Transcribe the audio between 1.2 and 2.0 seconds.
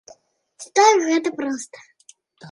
проста?